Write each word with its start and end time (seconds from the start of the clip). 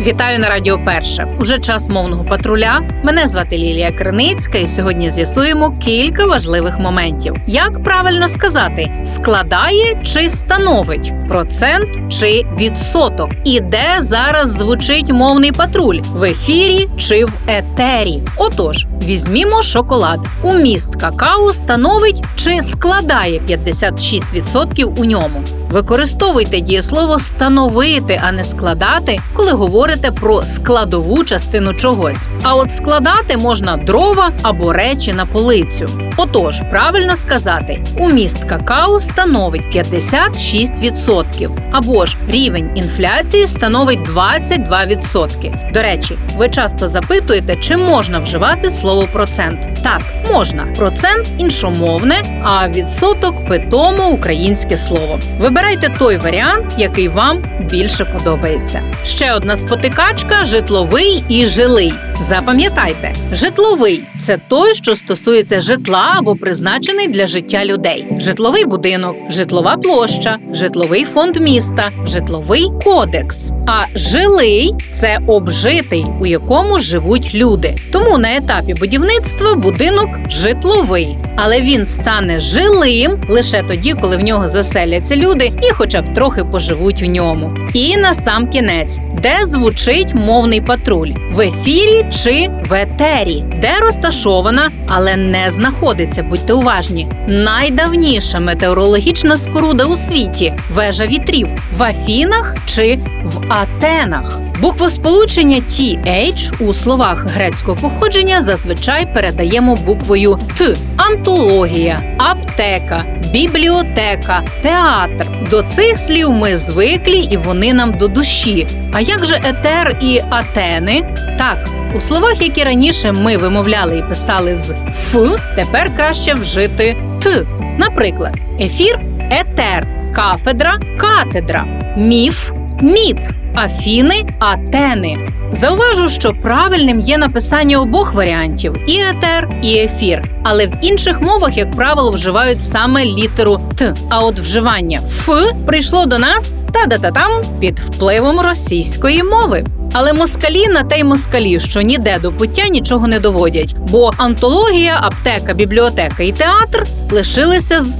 Вітаю 0.00 0.38
на 0.38 0.48
Радіо 0.48 0.78
Перше. 0.84 1.26
Уже 1.40 1.58
час 1.58 1.88
мовного 1.88 2.24
патруля. 2.24 2.82
Мене 3.02 3.26
звати 3.26 3.58
Лілія 3.58 3.90
Криницька, 3.90 4.58
і 4.58 4.66
сьогодні 4.66 5.10
з'ясуємо 5.10 5.76
кілька 5.80 6.26
важливих 6.26 6.78
моментів. 6.78 7.34
Як 7.46 7.84
правильно 7.84 8.28
сказати, 8.28 8.90
складає 9.04 10.02
чи 10.02 10.30
становить 10.30 11.12
процент 11.28 12.12
чи 12.12 12.46
відсоток? 12.56 13.30
І 13.44 13.60
де 13.60 13.96
зараз 13.98 14.48
звучить 14.48 15.10
мовний 15.10 15.52
патруль 15.52 15.98
в 16.12 16.24
ефірі 16.24 16.88
чи 16.96 17.24
в 17.24 17.32
етері? 17.46 18.18
Отож, 18.36 18.86
візьмімо 19.04 19.62
шоколад. 19.62 20.20
Уміст 20.42 20.96
какао 21.00 21.52
становить 21.52 22.22
чи 22.36 22.62
складає 22.62 23.40
56% 23.48 24.84
у 24.84 25.04
ньому. 25.04 25.42
Використовуйте 25.70 26.60
дієслово 26.60 27.18
становити, 27.18 28.20
а 28.24 28.32
не 28.32 28.44
складати, 28.44 29.18
коли 29.34 29.52
говорите 29.52 30.10
про 30.10 30.42
складову 30.42 31.24
частину 31.24 31.74
чогось. 31.74 32.26
А 32.42 32.54
от 32.54 32.72
складати 32.72 33.36
можна 33.36 33.76
дрова 33.76 34.30
або 34.42 34.72
речі 34.72 35.12
на 35.12 35.26
полицю. 35.26 35.86
Отож, 36.16 36.62
правильно 36.70 37.16
сказати, 37.16 37.84
уміст 37.98 38.44
какао 38.44 39.00
становить 39.00 39.76
56%, 39.76 41.50
або 41.72 42.06
ж 42.06 42.16
рівень 42.28 42.70
інфляції 42.74 43.46
становить 43.46 44.10
22%. 44.10 45.72
До 45.72 45.82
речі, 45.82 46.18
ви 46.36 46.48
часто 46.48 46.88
запитуєте, 46.88 47.56
чи 47.56 47.76
можна 47.76 48.18
вживати 48.18 48.70
слово 48.70 49.08
процент. 49.12 49.68
Так, 49.82 50.02
можна. 50.32 50.66
Процент 50.76 51.26
іншомовне, 51.38 52.16
а 52.42 52.68
відсоток 52.68 53.46
питомо 53.46 54.08
українське 54.08 54.76
слово. 54.76 55.18
Вибирайте 55.40 55.94
той 55.98 56.16
варіант, 56.16 56.74
який 56.78 57.08
вам 57.08 57.38
більше 57.70 58.04
подобається. 58.04 58.80
Ще 59.04 59.34
одна 59.34 59.56
спотикачка 59.56 60.44
житловий 60.44 61.24
і 61.28 61.46
жилий. 61.46 61.92
Запам'ятайте, 62.20 63.12
житловий 63.32 64.00
це 64.20 64.38
той, 64.48 64.74
що 64.74 64.94
стосується 64.94 65.60
житла 65.60 66.14
або 66.16 66.36
призначений 66.36 67.08
для 67.08 67.26
життя 67.26 67.64
людей. 67.64 68.06
Житловий 68.18 68.64
будинок, 68.64 69.16
житлова 69.30 69.76
площа, 69.76 70.38
житловий 70.52 71.04
фонд 71.04 71.36
міста, 71.36 71.90
житловий 72.04 72.66
кодекс. 72.84 73.50
А 73.66 73.84
жилий 73.94 74.74
це 74.90 75.18
обжитий, 75.26 76.06
у 76.20 76.26
якому 76.26 76.80
живуть 76.80 77.34
люди. 77.34 77.74
Тому 77.92 78.18
на 78.18 78.36
етапі 78.36 78.74
будівництва 78.74 79.54
будинок 79.54 80.08
житловий, 80.30 81.16
але 81.36 81.60
він 81.60 81.86
стане 81.86 82.40
жилим 82.40 83.12
лише 83.28 83.62
тоді, 83.62 83.94
коли 84.00 84.16
в 84.16 84.20
нього 84.20 84.48
заселяться 84.48 85.16
люди 85.16 85.52
і, 85.62 85.72
хоча 85.72 86.02
б 86.02 86.14
трохи 86.14 86.44
поживуть 86.44 87.02
у 87.02 87.06
ньому. 87.06 87.50
І 87.74 87.96
на 87.96 88.14
сам 88.14 88.48
кінець, 88.48 89.00
де 89.22 89.36
звучить 89.44 90.14
мовний 90.14 90.60
патруль 90.60 91.10
в 91.32 91.40
ефірі 91.40 92.06
чи 92.10 92.50
в 92.68 92.74
етері, 92.74 93.44
де 93.62 93.70
розташована, 93.80 94.70
але 94.88 95.16
не 95.16 95.50
знаходиться. 95.50 96.22
Будьте 96.22 96.52
уважні. 96.52 97.06
Найдавніша 97.26 98.40
метеорологічна 98.40 99.36
споруда 99.36 99.84
у 99.84 99.96
світі 99.96 100.52
вежа 100.74 101.06
вітрів 101.06 101.48
в 101.76 101.82
Афінах 101.82 102.56
чи 102.66 102.98
в 103.24 103.52
Атенах. 103.52 104.47
Буквосполучення 104.60 105.56
TH 105.56 106.62
у 106.64 106.72
словах 106.72 107.26
грецького 107.26 107.78
походження 107.80 108.42
зазвичай 108.42 109.14
передаємо 109.14 109.76
буквою 109.76 110.38
Т: 110.58 110.74
антологія, 110.96 112.00
аптека, 112.18 113.04
бібліотека, 113.32 114.42
театр. 114.62 115.26
До 115.50 115.62
цих 115.62 115.98
слів 115.98 116.30
ми 116.30 116.56
звиклі 116.56 117.18
і 117.30 117.36
вони 117.36 117.72
нам 117.72 117.92
до 117.92 118.08
душі. 118.08 118.66
А 118.92 119.00
як 119.00 119.24
же 119.24 119.40
етер 119.44 119.96
і 120.02 120.20
атени? 120.30 121.14
Так, 121.38 121.68
у 121.94 122.00
словах, 122.00 122.42
які 122.42 122.64
раніше 122.64 123.12
ми 123.12 123.36
вимовляли 123.36 123.98
і 123.98 124.02
писали 124.02 124.54
з 124.54 124.74
Ф, 124.90 125.16
тепер 125.56 125.94
краще 125.96 126.34
вжити 126.34 126.96
Т. 127.22 127.42
Наприклад, 127.78 128.36
ефір 128.60 129.00
етер, 129.30 129.86
кафедра, 130.14 130.78
катедра, 130.98 131.66
міф, 131.96 132.50
міт, 132.80 133.30
афіни, 133.64 134.14
атени. 134.38 135.28
Зауважу, 135.52 136.08
що 136.08 136.34
правильним 136.42 137.00
є 137.00 137.18
написання 137.18 137.80
обох 137.80 138.14
варіантів 138.14 138.74
і 138.86 139.00
етер, 139.00 139.50
і 139.62 139.76
ефір. 139.76 140.22
Але 140.42 140.66
в 140.66 140.72
інших 140.82 141.20
мовах, 141.20 141.56
як 141.56 141.70
правило, 141.70 142.10
вживають 142.10 142.62
саме 142.62 143.04
літеру 143.04 143.60
Т. 143.78 143.94
А 144.08 144.18
от 144.18 144.40
вживання 144.40 144.98
Ф 144.98 145.30
прийшло 145.66 146.06
до 146.06 146.18
нас 146.18 146.52
та-да-та-там 146.72 147.30
під 147.60 147.78
впливом 147.80 148.40
російської 148.40 149.22
мови. 149.22 149.64
Але 149.92 150.12
москалі 150.12 150.66
на 150.66 150.82
те 150.82 150.98
й 150.98 151.04
москалі, 151.04 151.60
що 151.60 151.80
ніде 151.80 152.18
до 152.22 152.32
пуття 152.32 152.68
нічого 152.68 153.06
не 153.06 153.20
доводять, 153.20 153.76
бо 153.90 154.12
антологія, 154.16 154.98
аптека, 155.02 155.54
бібліотека 155.54 156.22
і 156.22 156.32
театр 156.32 156.86
лишилися 157.10 157.80
з 157.80 157.96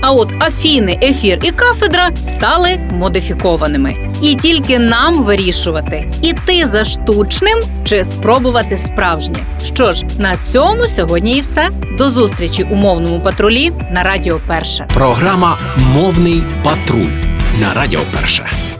А 0.00 0.12
от 0.12 0.28
афіни, 0.40 0.98
ефір 1.02 1.38
і 1.42 1.50
кафедра 1.50 2.10
стали 2.16 2.78
модифікованими. 2.90 4.12
І 4.22 4.34
тільки 4.34 4.78
нам 4.78 5.22
вирішувати, 5.22 6.10
іти 6.22 6.66
за 6.66 6.84
штучним 6.84 7.58
чи 7.84 8.04
спробувати 8.04 8.76
справжнє. 8.78 9.38
Що 9.64 9.92
ж, 9.92 10.04
на 10.18 10.36
цьому 10.36 10.86
сьогодні 10.88 11.36
і 11.36 11.40
все. 11.40 11.68
До 11.98 12.10
зустрічі 12.10 12.66
у 12.70 12.74
мовному 12.74 13.20
патрулі 13.20 13.72
на 13.92 14.02
Радіо 14.02 14.40
Перше. 14.46 14.86
Програма 14.94 15.58
Мовний 15.76 16.42
патруль 16.62 17.10
на 17.60 17.74
Радіо 17.74 18.00
Перше. 18.12 18.71